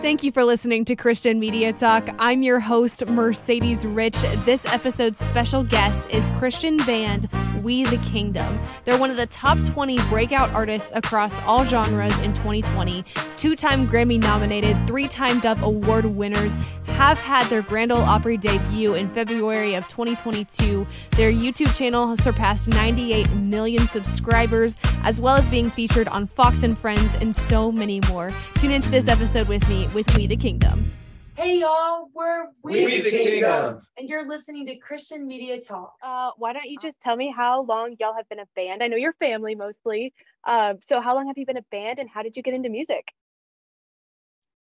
[0.00, 2.08] Thank you for listening to Christian Media Talk.
[2.20, 4.16] I'm your host, Mercedes Rich.
[4.44, 7.28] This episode's special guest is Christian band
[7.68, 8.58] We the Kingdom.
[8.86, 13.04] They're one of the top 20 breakout artists across all genres in 2020,
[13.36, 18.38] two time Grammy nominated, three time Dove Award winners, have had their Grand Ole Opry
[18.38, 20.86] debut in February of 2022.
[21.10, 26.62] Their YouTube channel has surpassed 98 million subscribers, as well as being featured on Fox
[26.62, 28.32] and Friends and so many more.
[28.54, 30.97] Tune into this episode with me with We the Kingdom.
[31.38, 33.80] Hey y'all, we're We, we the Kingdom.
[33.96, 35.94] and you're listening to Christian Media Talk.
[36.02, 38.82] Uh, why don't you just tell me how long y'all have been a band?
[38.82, 40.12] I know your family mostly.
[40.42, 42.68] Um, so how long have you been a band and how did you get into
[42.68, 43.12] music?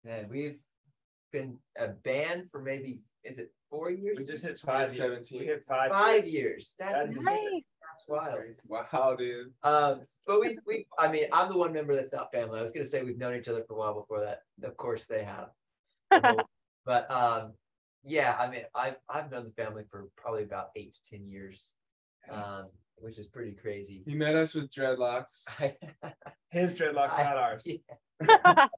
[0.05, 0.59] Man, we've
[1.31, 4.16] been a band for maybe is it four years?
[4.20, 5.39] We just hit Five 2017.
[5.39, 5.89] We hit five.
[5.89, 6.75] Five years.
[6.78, 7.53] That's, That's insane.
[7.53, 7.64] Nice.
[7.81, 8.39] That's wild.
[8.67, 9.52] Wow, dude.
[9.64, 12.59] Um, but we, we, I mean, I'm the one member that's not family.
[12.59, 14.41] I was gonna say we've known each other for a while before that.
[14.62, 15.50] Of course, they have.
[16.88, 17.52] but um,
[18.04, 21.73] yeah, I mean, I've I've known the family for probably about eight to ten years,
[22.31, 24.03] um, which is pretty crazy.
[24.08, 25.44] He met us with dreadlocks.
[26.50, 27.67] His dreadlocks, I- not ours.
[27.67, 28.67] yeah,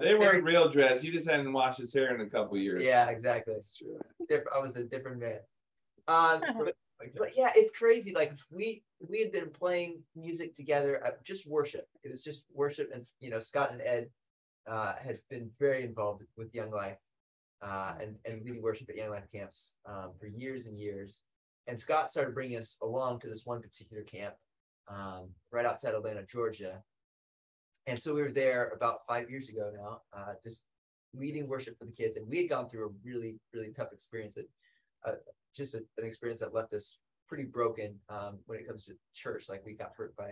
[0.00, 1.02] They weren't real dreads.
[1.02, 2.82] He just hadn't washed his hair in a couple years.
[2.84, 3.54] yeah, exactly.
[3.54, 3.98] That's true.
[4.54, 5.38] I was a different man.
[6.08, 6.74] Um, but,
[7.16, 8.12] but yeah, it's crazy.
[8.14, 11.88] Like we we had been playing music together, uh, just worship.
[12.04, 14.10] It was just worship, and you know, Scott and Ed
[14.68, 16.98] uh, had been very involved with Young Life
[17.62, 21.22] uh, and and leading worship at Young Life camps um, for years and years.
[21.66, 24.34] And Scott started bringing us along to this one particular camp
[24.88, 26.82] um, right outside Atlanta, Georgia.
[27.86, 30.66] And so we were there about five years ago now, uh, just
[31.14, 32.16] leading worship for the kids.
[32.16, 34.48] And we had gone through a really, really tough experience that
[35.06, 35.12] uh,
[35.54, 39.48] just a, an experience that left us pretty broken um, when it comes to church.
[39.48, 40.28] Like we got hurt by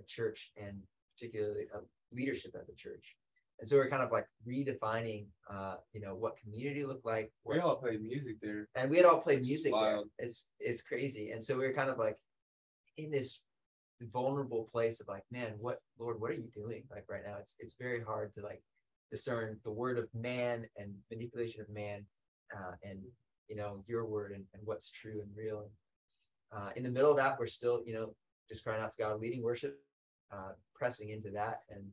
[0.00, 0.82] a church and
[1.16, 1.80] particularly uh,
[2.12, 3.16] leadership at the church.
[3.60, 7.32] And so we're kind of like redefining, uh, you know, what community looked like.
[7.44, 8.68] We all played music there.
[8.76, 10.00] and we had all played music there.
[10.18, 11.30] It's it's crazy.
[11.30, 12.16] And so we were kind of like
[12.96, 13.40] in this
[14.12, 16.84] vulnerable place of like, man, what Lord, what are you doing?
[16.90, 18.62] Like right now, it's it's very hard to like
[19.10, 22.04] discern the word of man and manipulation of man,
[22.56, 23.00] uh, and
[23.48, 25.68] you know your word and, and what's true and real.
[26.52, 28.14] And uh, in the middle of that, we're still you know
[28.48, 29.78] just crying out to God, leading worship,
[30.32, 31.84] uh, pressing into that, and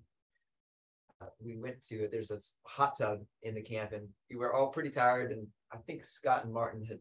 [1.43, 4.89] we went to there's a hot tub in the camp, and we were all pretty
[4.89, 6.99] tired, and I think Scott and Martin had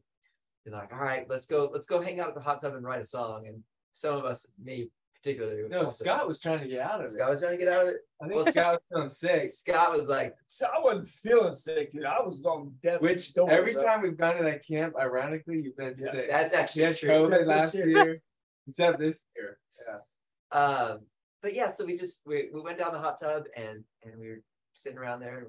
[0.64, 2.84] been like, all right, let's go, let's go hang out at the hot tub and
[2.84, 4.88] write a song, and some of us, me
[5.22, 7.10] particularly, No, also- Scott was trying to get out of it.
[7.12, 7.96] Scott was trying to get out of it.
[8.20, 9.08] I think well, Scott was feeling
[9.40, 9.50] sick.
[9.50, 12.04] Scott was like, So I wasn't feeling sick, dude.
[12.04, 13.82] I was on death's Which door, every bro.
[13.84, 16.30] time we've gone to that camp, ironically, you've been Yeah, sick.
[16.30, 17.16] that's actually true.
[17.46, 18.20] Last year,
[18.68, 19.58] except this year.
[19.86, 20.58] Yeah.
[20.58, 21.00] Um,
[21.44, 24.28] but yeah, so we just we, we went down the hot tub and and we
[24.30, 25.48] were sitting around there.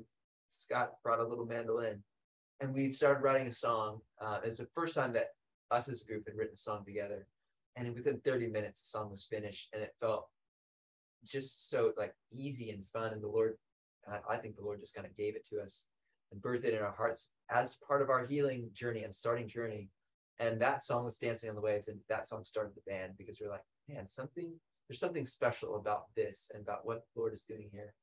[0.50, 2.04] Scott brought a little mandolin,
[2.60, 4.02] and we started writing a song.
[4.22, 5.30] Uh, it's the first time that
[5.72, 7.28] us as a group had written a song together,
[7.78, 10.28] and within 30 minutes, the song was finished, and it felt
[11.26, 13.14] just so like easy and fun.
[13.14, 13.54] And the Lord,
[14.06, 15.88] I, I think the Lord just kind of gave it to us
[16.34, 19.90] and birthed it in our hearts as part of our healing journey and starting journey.
[20.40, 23.40] And that song was Dancing on the Waves, and that song started the band because
[23.40, 24.52] we're like, man, something
[24.88, 27.94] there's something special about this and about what the Lord is doing here.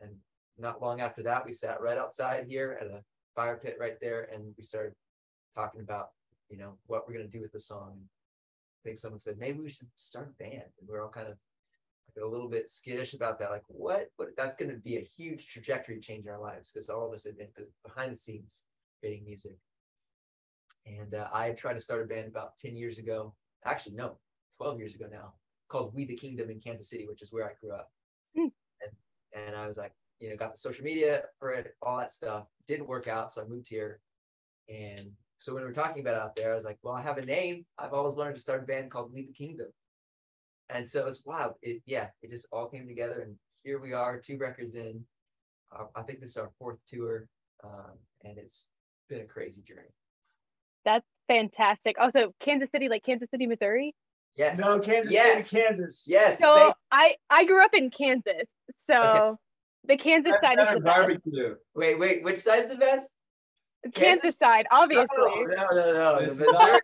[0.00, 0.12] And
[0.58, 3.02] not long after that, we sat right outside here at a
[3.34, 4.92] fire pit right there, and we started
[5.54, 6.08] talking about,
[6.48, 7.98] you know, what we're gonna do with the song.
[7.98, 11.36] I think someone said maybe we should start a band, and we're all kind of
[12.06, 13.50] like a little bit skittish about that.
[13.50, 14.10] Like, what?
[14.18, 17.24] But that's gonna be a huge trajectory change in our lives because all of us
[17.24, 17.48] have been
[17.84, 18.64] behind the scenes
[19.00, 19.56] creating music.
[20.86, 23.34] And uh, I tried to start a band about ten years ago.
[23.64, 24.18] Actually, no,
[24.56, 25.34] twelve years ago now
[25.72, 27.90] called We the Kingdom in Kansas City, which is where I grew up.
[28.36, 28.48] Hmm.
[28.82, 28.92] And
[29.46, 32.44] and I was like, you know, got the social media for it, all that stuff.
[32.68, 34.00] Didn't work out, so I moved here.
[34.68, 37.02] And so when we were talking about it out there, I was like, well, I
[37.02, 37.64] have a name.
[37.78, 39.68] I've always wanted to start a band called We the Kingdom.
[40.68, 41.56] And so it's wow.
[41.62, 43.34] It yeah, it just all came together, and
[43.64, 45.02] here we are, two records in.
[45.74, 47.26] Uh, I think this is our fourth tour,
[47.64, 48.68] um, and it's
[49.08, 49.94] been a crazy journey.
[50.84, 51.96] That's fantastic.
[51.98, 53.94] Also, Kansas City, like Kansas City, Missouri.
[54.34, 54.58] Yes.
[54.58, 55.48] No, Kansas yes.
[55.50, 56.04] City, Kansas.
[56.06, 56.38] Yes.
[56.38, 59.38] So thank- I I grew up in Kansas, so
[59.84, 60.96] the Kansas side is Better the best.
[60.96, 61.56] barbecue.
[61.74, 62.22] wait, wait.
[62.24, 63.14] Which side's the best?
[63.94, 65.06] Kansas side, obviously.
[65.16, 66.20] No, no, no, no.
[66.24, 66.80] This is- Missouri.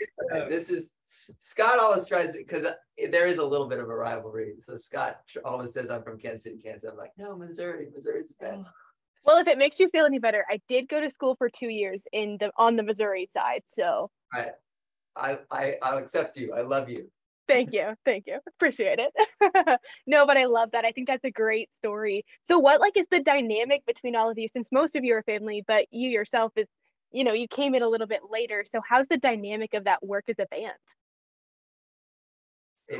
[0.51, 0.93] This is
[1.39, 2.73] Scott always tries to because uh,
[3.11, 4.55] there is a little bit of a rivalry.
[4.59, 6.91] So Scott always says I'm from Kansas City, Kansas.
[6.91, 7.89] I'm like, no, Missouri.
[7.95, 8.69] Missouri's the best.
[9.25, 11.69] Well, if it makes you feel any better, I did go to school for two
[11.69, 13.63] years in the on the Missouri side.
[13.67, 16.55] So I, I, I'll accept you.
[16.55, 17.11] I love you.
[17.49, 17.95] Thank you.
[18.05, 18.39] Thank you.
[18.47, 19.81] Appreciate it.
[20.07, 20.85] no, but I love that.
[20.85, 22.25] I think that's a great story.
[22.45, 25.23] So what like is the dynamic between all of you since most of you are
[25.23, 26.67] family, but you yourself is,
[27.11, 28.65] you know, you came in a little bit later.
[28.71, 30.75] So how's the dynamic of that work as a band?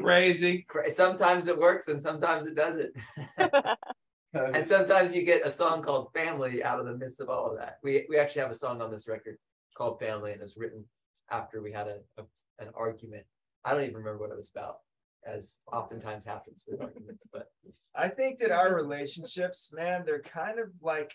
[0.03, 0.67] Crazy.
[0.89, 2.95] sometimes it works and sometimes it doesn't.
[4.35, 7.59] and sometimes you get a song called Family out of the midst of all of
[7.59, 7.79] that.
[7.83, 9.37] We we actually have a song on this record
[9.77, 10.85] called Family and it's written
[11.31, 12.25] after we had a, a
[12.59, 13.25] an argument.
[13.69, 14.79] I don't even remember what it was about,
[15.27, 17.49] as oftentimes happens with arguments, but
[17.95, 21.13] I think that our relationships, man, they're kind of like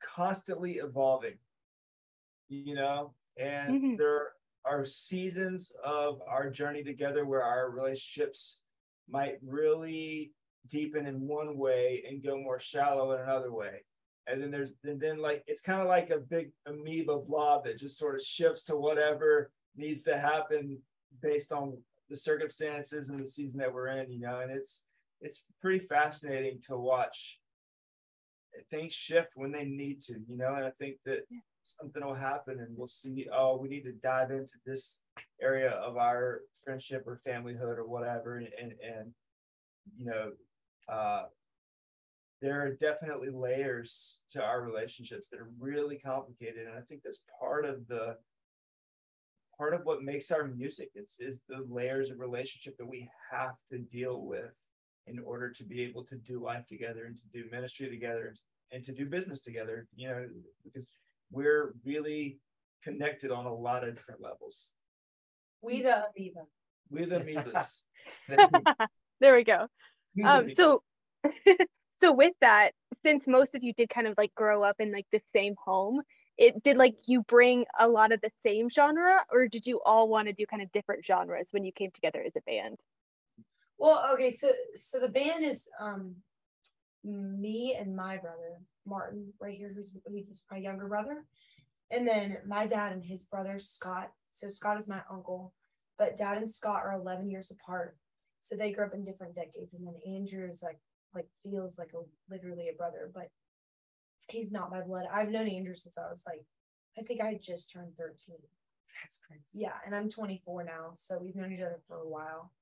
[0.00, 1.34] constantly evolving,
[2.48, 3.98] you know, and Mhm.
[3.98, 8.62] there are seasons of our journey together where our relationships
[9.08, 10.32] might really
[10.68, 13.84] deepen in one way and go more shallow in another way.
[14.28, 17.78] And then there's and then like it's kind of like a big amoeba blob that
[17.78, 20.78] just sort of shifts to whatever needs to happen
[21.22, 21.76] based on
[22.10, 24.84] the circumstances and the season that we're in, you know, and it's
[25.20, 27.40] it's pretty fascinating to watch
[28.70, 31.20] things shift when they need to, you know, and I think that
[31.64, 35.00] something will happen and we'll see, oh, we need to dive into this
[35.40, 38.36] area of our friendship or familyhood or whatever.
[38.36, 39.12] And, and, and
[39.96, 40.32] you know,
[40.88, 41.24] uh,
[42.42, 46.66] there are definitely layers to our relationships that are really complicated.
[46.66, 48.16] And I think that's part of the,
[49.56, 53.54] part of what makes our music is, is the layers of relationship that we have
[53.70, 54.54] to deal with
[55.06, 58.38] in order to be able to do life together and to do ministry together and,
[58.72, 60.26] and to do business together, you know,
[60.64, 60.90] because
[61.30, 62.38] we're really
[62.82, 64.72] connected on a lot of different levels.
[65.62, 66.40] We the amoeba.
[66.90, 67.82] We're the amoebas.
[69.20, 69.66] there we go.
[70.16, 70.54] We the Um amoebas.
[70.54, 70.82] so
[72.00, 72.72] so with that,
[73.04, 76.02] since most of you did kind of like grow up in like the same home,
[76.36, 80.08] it did like you bring a lot of the same genre or did you all
[80.08, 82.78] want to do kind of different genres when you came together as a band?
[83.78, 86.16] Well, okay, so so the band is um
[87.04, 91.24] me and my brother Martin right here, who's who's my younger brother,
[91.90, 94.10] and then my dad and his brother Scott.
[94.32, 95.52] So Scott is my uncle,
[95.98, 97.96] but dad and Scott are 11 years apart,
[98.40, 99.74] so they grew up in different decades.
[99.74, 100.78] And then Andrew is like
[101.14, 102.02] like feels like a
[102.32, 103.28] literally a brother, but
[104.28, 105.06] he's not my blood.
[105.12, 106.44] I've known Andrew since I was like,
[106.98, 108.36] I think I just turned 13.
[109.02, 109.42] that's crazy.
[109.52, 112.52] Yeah, and I'm 24 now, so we've known each other for a while.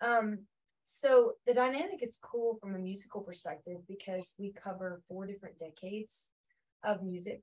[0.00, 0.40] Um,
[0.84, 6.30] so the dynamic is cool from a musical perspective because we cover four different decades
[6.84, 7.42] of music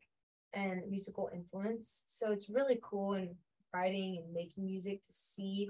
[0.54, 2.06] and musical influence.
[2.08, 3.36] So it's really cool in
[3.74, 5.70] writing and making music to see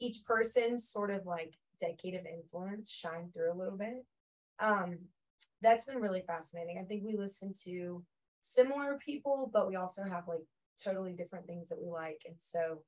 [0.00, 4.04] each person's sort of like decade of influence shine through a little bit.
[4.58, 4.98] Um,
[5.64, 6.78] that's been really fascinating.
[6.80, 8.04] I think we listen to
[8.40, 10.44] similar people, but we also have like
[10.82, 12.20] totally different things that we like.
[12.26, 12.82] And so,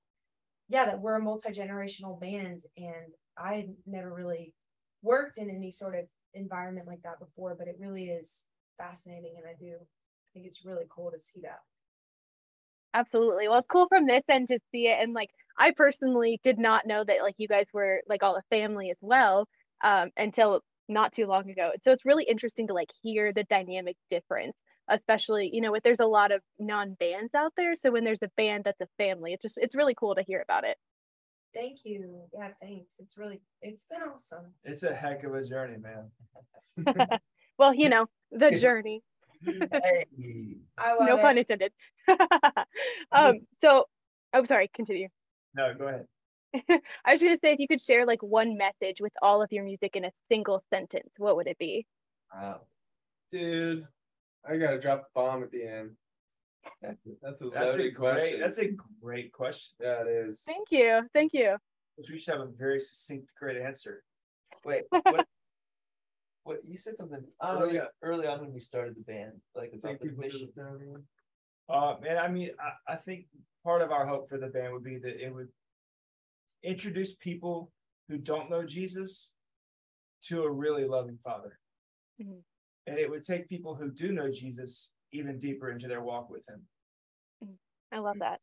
[0.69, 4.55] yeah, that we're a multi generational band, and I never really
[5.02, 8.44] worked in any sort of environment like that before, but it really is
[8.78, 11.61] fascinating, and I do I think it's really cool to see that.
[12.94, 13.49] Absolutely.
[13.49, 14.99] Well, it's cool from this end to see it.
[15.00, 15.28] And like,
[15.58, 18.96] I personally did not know that like you guys were like all a family as
[19.02, 19.49] well
[19.84, 21.73] um, until not too long ago.
[21.83, 24.56] So it's really interesting to like hear the dynamic difference,
[24.88, 27.77] especially, you know, if there's a lot of non bands out there.
[27.77, 30.43] So when there's a band that's a family, it's just, it's really cool to hear
[30.43, 30.77] about it.
[31.55, 32.23] Thank you.
[32.35, 32.97] Yeah, thanks.
[32.99, 34.53] It's really it's been awesome.
[34.65, 37.19] it's a heck of a journey, man.
[37.59, 39.03] Well, you know, the journey.
[39.44, 40.05] Hey.
[40.79, 41.23] I love no it.
[41.23, 41.73] pun intended.
[43.12, 43.85] um, so,
[44.33, 45.09] oh, sorry, continue.
[45.55, 46.07] No, go ahead.
[47.05, 49.65] I was gonna say if you could share like one message with all of your
[49.65, 51.87] music in a single sentence, what would it be?
[52.35, 52.62] Wow.
[53.33, 53.87] Dude,
[54.49, 55.91] I gotta drop a bomb at the end.
[56.83, 57.97] That's a That's a loaded great.
[57.97, 58.41] question.
[58.41, 58.71] That's a
[59.03, 59.75] great question.
[59.81, 60.43] yeah, it is.
[60.43, 61.57] Thank you, thank you.
[62.11, 64.03] We should have a very succinct, great answer.
[64.65, 65.26] Wait, what?
[66.45, 67.87] What you said something Oh, early, yeah.
[68.03, 70.53] early on when we started the band, like about Thank the you for mission.
[70.55, 71.03] the-
[71.73, 73.26] Uh, man, I mean, I, I think
[73.65, 75.49] part of our hope for the band would be that it would
[76.66, 77.73] introduce people
[78.08, 79.35] who don't know Jesus
[80.25, 81.58] to a really loving Father.
[82.20, 82.42] Mhm.
[82.87, 86.46] And it would take people who do know Jesus even deeper into their walk with
[86.49, 86.68] Him.
[87.92, 88.40] I love that.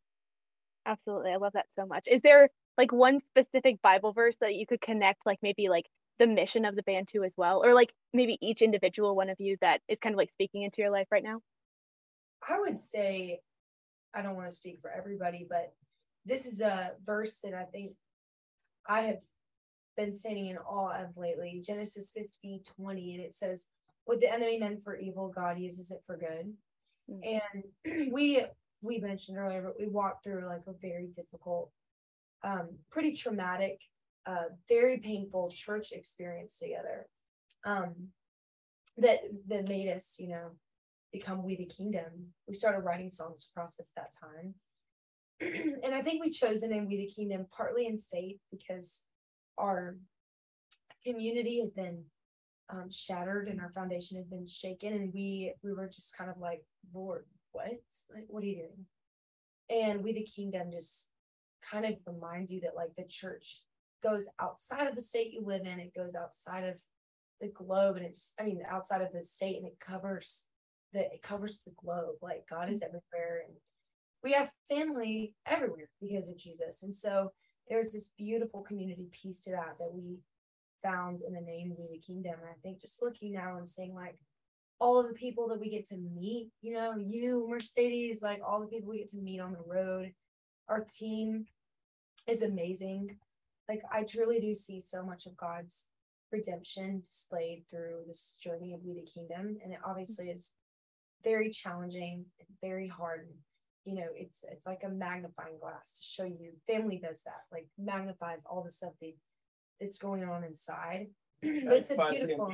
[0.86, 2.08] Absolutely, I love that so much.
[2.08, 5.86] Is there like one specific Bible verse that you could connect, like maybe like
[6.18, 9.40] the mission of the band to as well, or like maybe each individual one of
[9.40, 11.42] you that is kind of like speaking into your life right now?
[12.48, 13.42] I would say,
[14.14, 15.74] I don't want to speak for everybody, but
[16.26, 17.94] this is a verse that I think
[18.88, 19.20] I have
[19.96, 21.62] been standing in awe of lately.
[21.66, 23.66] Genesis 50 20, and it says,
[24.06, 26.54] What the enemy meant for evil, God uses it for good.
[27.08, 28.46] And we
[28.82, 31.72] we mentioned earlier, but we walked through like a very difficult
[32.44, 33.80] um, pretty traumatic,
[34.26, 37.08] uh, very painful church experience together
[37.66, 37.94] um,
[38.98, 40.52] that that made us, you know,
[41.12, 42.34] become We the Kingdom.
[42.48, 44.56] We started writing songs to process that time.
[45.42, 49.04] And I think we chose the name We the Kingdom partly in faith because
[49.58, 49.98] our
[51.06, 52.04] community had been
[52.70, 56.38] um, shattered and our foundation had been shaken, and we we were just kind of
[56.38, 56.64] like,
[56.94, 57.68] Lord, what?
[58.14, 58.86] Like, what are you doing?
[59.70, 61.10] And We the Kingdom just
[61.70, 63.64] kind of reminds you that like the church
[64.04, 66.76] goes outside of the state you live in, it goes outside of
[67.42, 70.44] the globe, and it just I mean outside of the state, and it covers
[70.94, 72.16] that it covers the globe.
[72.22, 73.56] Like God is everywhere, and
[74.24, 76.84] we have family everywhere because of Jesus.
[76.84, 77.32] And so
[77.70, 80.20] there's this beautiful community piece to that that we
[80.84, 82.36] found in the name We the Kingdom.
[82.42, 84.18] And I think just looking now and seeing like
[84.80, 88.60] all of the people that we get to meet, you know, you, Mercedes, like all
[88.60, 90.12] the people we get to meet on the road,
[90.68, 91.46] our team
[92.28, 93.18] is amazing.
[93.70, 95.88] Like I truly do see so much of God's
[96.32, 99.58] redemption displayed through this journey of We the Kingdom.
[99.64, 100.54] And it obviously is
[101.24, 102.26] very challenging
[102.62, 103.28] very hard.
[103.86, 106.52] You know, it's it's like a magnifying glass to show you.
[106.68, 109.14] Family does that, like magnifies all the stuff that
[109.80, 111.08] that's going on inside.
[111.42, 112.54] but it's a beautiful,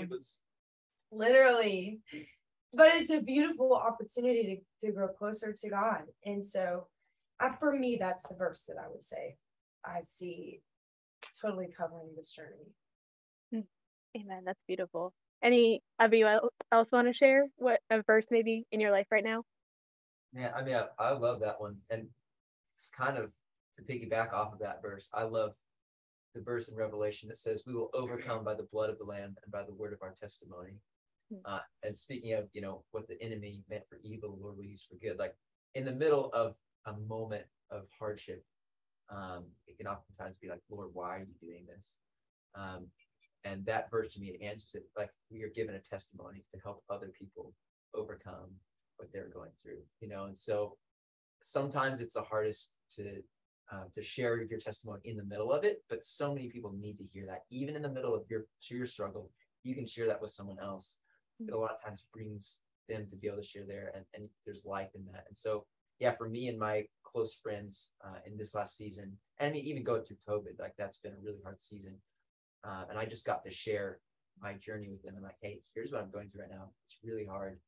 [1.12, 2.00] literally,
[2.74, 6.04] but it's a beautiful opportunity to to grow closer to God.
[6.26, 6.88] And so,
[7.40, 9.38] I, for me, that's the verse that I would say
[9.86, 10.62] I see
[11.40, 12.74] totally covering this journey.
[13.52, 14.20] Hmm.
[14.20, 14.44] Amen.
[14.46, 15.14] That's beautiful.
[15.42, 16.28] Any of you
[16.72, 19.44] else want to share what a verse maybe in your life right now?
[20.34, 22.08] Yeah, I mean, I, I love that one, and
[22.76, 23.32] it's kind of
[23.76, 25.10] to piggyback off of that verse.
[25.14, 25.54] I love
[26.36, 29.36] the verse in Revelation that says, "We will overcome by the blood of the Lamb
[29.44, 30.74] and by the word of our testimony."
[31.32, 31.40] Hmm.
[31.46, 34.66] Uh, and speaking of, you know, what the enemy meant for evil, the Lord will
[34.66, 35.18] use for good.
[35.18, 35.36] Like
[35.76, 36.56] in the middle of
[36.86, 38.44] a moment of hardship,
[39.10, 41.98] um, it can oftentimes be like, "Lord, why are you doing this?"
[42.56, 42.88] Um,
[43.46, 46.60] and that verse to me it answers it like we are given a testimony to
[46.62, 47.54] help other people
[47.96, 48.50] overcome
[49.00, 50.26] what they're going through you know?
[50.26, 50.78] And so
[51.42, 53.22] sometimes it's the hardest to
[53.72, 56.98] uh, to share your testimony in the middle of it but so many people need
[56.98, 57.44] to hear that.
[57.50, 59.32] Even in the middle of your your struggle
[59.64, 60.98] you can share that with someone else.
[61.40, 64.28] It a lot of times brings them to be able to share there and, and
[64.46, 65.26] there's life in that.
[65.28, 65.66] And so
[66.00, 69.66] yeah for me and my close friends uh, in this last season and I mean,
[69.66, 71.96] even going through covid like that's been a really hard season.
[72.64, 74.00] Uh, and I just got to share
[74.42, 76.70] my journey with them and like, hey, here's what I'm going through right now.
[76.86, 77.60] It's really hard.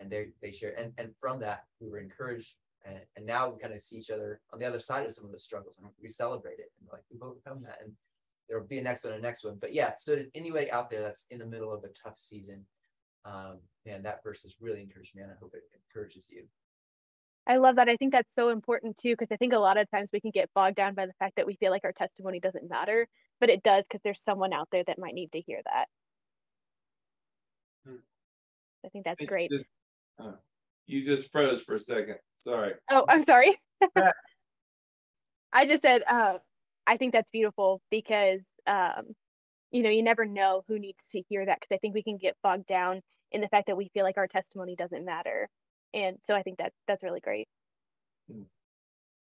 [0.00, 3.60] And they they share and, and from that we were encouraged and, and now we
[3.60, 5.88] kind of see each other on the other side of some of the struggles and
[6.02, 7.92] we celebrate it and like we've overcome that and
[8.48, 9.56] there will be a next one, a next one.
[9.60, 12.66] But yeah, so to anybody out there that's in the middle of a tough season,
[13.24, 16.44] um, man, that verse has really encouraged me and I hope it encourages you.
[17.46, 17.88] I love that.
[17.88, 20.30] I think that's so important too, because I think a lot of times we can
[20.30, 23.08] get bogged down by the fact that we feel like our testimony doesn't matter,
[23.40, 25.86] but it does because there's someone out there that might need to hear that.
[27.86, 27.96] Hmm.
[28.84, 29.50] I think that's great.
[29.50, 29.64] Just,
[30.86, 32.16] you just froze for a second.
[32.38, 32.72] Sorry.
[32.90, 33.56] Oh, I'm sorry.
[35.52, 36.38] I just said, uh,
[36.86, 39.14] I think that's beautiful because, um,
[39.70, 42.16] you know, you never know who needs to hear that because I think we can
[42.16, 43.00] get bogged down
[43.32, 45.48] in the fact that we feel like our testimony doesn't matter
[45.94, 47.48] and so i think that that's really great
[48.30, 48.44] mm.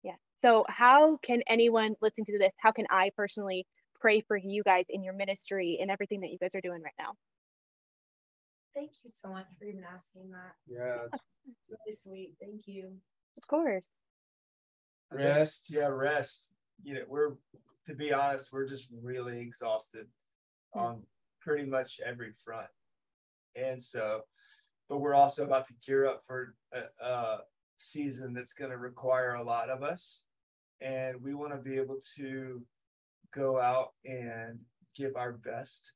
[0.02, 3.66] yeah so how can anyone listening to this how can i personally
[4.00, 6.92] pray for you guys in your ministry and everything that you guys are doing right
[6.98, 7.12] now
[8.76, 10.54] thank you so much for even asking that.
[10.68, 11.22] Yeah it's
[11.68, 12.34] really sweet.
[12.40, 12.92] Thank you.
[13.36, 13.88] Of course.
[15.10, 16.50] Rest yeah rest.
[16.84, 17.32] You know we're
[17.88, 20.06] to be honest we're just really exhausted
[20.76, 20.80] mm.
[20.80, 21.02] on
[21.40, 22.68] pretty much every front.
[23.54, 24.22] And so
[24.88, 27.38] but we're also about to gear up for a, a
[27.76, 30.24] season that's going to require a lot of us.
[30.80, 32.62] And we want to be able to
[33.34, 34.58] go out and
[34.94, 35.92] give our best,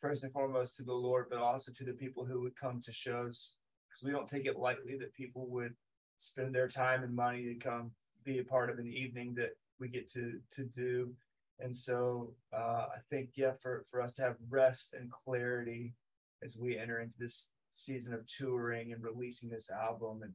[0.00, 2.92] first and foremost to the Lord, but also to the people who would come to
[2.92, 3.56] shows.
[3.88, 5.74] Because we don't take it lightly that people would
[6.18, 7.90] spend their time and money to come
[8.24, 11.12] be a part of an evening that we get to to do.
[11.58, 15.94] And so uh, I think, yeah, for, for us to have rest and clarity
[16.42, 20.32] as we enter into this season of touring and releasing this album and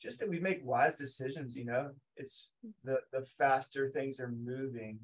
[0.00, 2.52] just that we make wise decisions you know it's
[2.84, 4.98] the the faster things are moving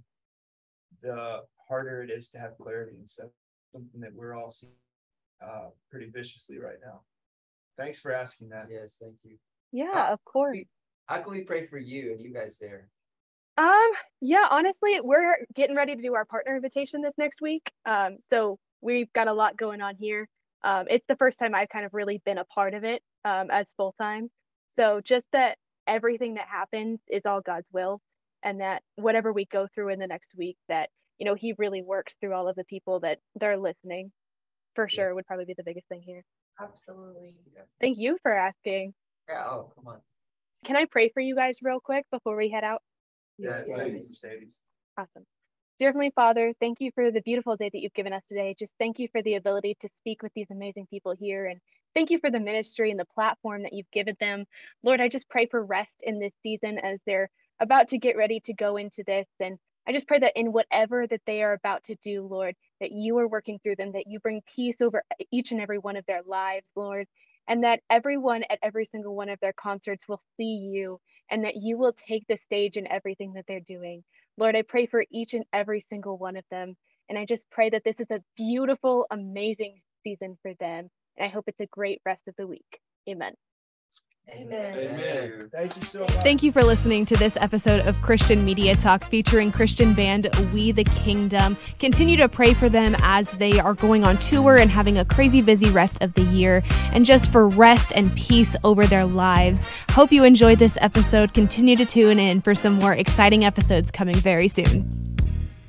[1.02, 3.30] the harder it is to have clarity and stuff
[3.74, 4.72] something that we're all seeing
[5.46, 6.98] uh, pretty viciously right now.
[7.80, 8.66] Thanks for asking that.
[8.70, 9.36] Yes thank you.
[9.72, 10.58] Yeah how, of course.
[11.10, 12.82] How can we pray for you and you guys there?
[13.58, 13.90] Um
[14.20, 17.64] yeah honestly we're getting ready to do our partner invitation this next week.
[17.94, 20.22] Um so we've got a lot going on here.
[20.62, 23.46] Um, it's the first time I've kind of really been a part of it um,
[23.50, 24.30] as full time.
[24.76, 28.00] So just that everything that happens is all God's will.
[28.44, 31.82] and that whatever we go through in the next week, that you know He really
[31.82, 34.12] works through all of the people that they're listening.
[34.74, 34.94] For Yeah.
[34.94, 36.24] sure, would probably be the biggest thing here.
[36.60, 37.36] Absolutely.
[37.80, 38.94] Thank you for asking.
[39.28, 40.00] Yeah, oh, come on.
[40.64, 42.82] Can I pray for you guys real quick before we head out?
[43.38, 44.56] Yes, Thank you, please.
[44.96, 45.24] Awesome.
[45.78, 48.54] Dear Heavenly Father, thank you for the beautiful day that you've given us today.
[48.58, 51.46] Just thank you for the ability to speak with these amazing people here.
[51.46, 51.60] And
[51.94, 54.44] thank you for the ministry and the platform that you've given them.
[54.84, 57.28] Lord, I just pray for rest in this season as they're
[57.58, 59.26] about to get ready to go into this.
[59.40, 62.92] And I just pray that in whatever that they are about to do, Lord, that
[62.92, 66.06] you are working through them, that you bring peace over each and every one of
[66.06, 67.06] their lives, Lord,
[67.48, 71.00] and that everyone at every single one of their concerts will see you
[71.30, 74.04] and that you will take the stage in everything that they're doing.
[74.38, 76.76] Lord, I pray for each and every single one of them.
[77.08, 80.88] And I just pray that this is a beautiful, amazing season for them.
[81.16, 82.80] And I hope it's a great rest of the week.
[83.08, 83.34] Amen.
[84.30, 84.74] Amen.
[84.78, 85.50] Amen.
[85.52, 86.10] Thank you so much.
[86.10, 90.72] Thank you for listening to this episode of Christian Media Talk featuring Christian band We
[90.72, 91.58] the Kingdom.
[91.78, 95.42] Continue to pray for them as they are going on tour and having a crazy
[95.42, 96.62] busy rest of the year
[96.92, 99.66] and just for rest and peace over their lives.
[99.90, 101.34] Hope you enjoyed this episode.
[101.34, 105.13] Continue to tune in for some more exciting episodes coming very soon.